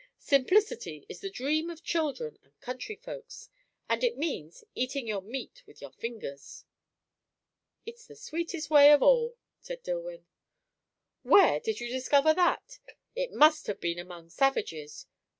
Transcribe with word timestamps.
Simplicity 0.17 1.05
is 1.09 1.19
the 1.19 1.29
dream 1.29 1.69
of 1.69 1.83
children 1.83 2.39
and 2.43 2.59
country 2.59 2.95
folks; 2.95 3.49
and 3.87 4.03
it 4.03 4.17
means, 4.17 4.63
eating 4.73 5.05
your 5.05 5.21
meat 5.21 5.61
with 5.67 5.79
your 5.79 5.91
fingers." 5.91 6.65
"It's 7.85 8.07
the 8.07 8.15
sweetest 8.15 8.71
way 8.71 8.91
of 8.93 9.03
all," 9.03 9.37
said 9.59 9.83
Dillwyn. 9.83 10.25
"Where 11.21 11.59
did 11.59 11.79
you 11.79 11.87
discover 11.87 12.33
that? 12.33 12.79
It 13.15 13.31
must 13.31 13.67
have 13.67 13.79
been 13.79 13.99
among 13.99 14.31
savages. 14.31 15.05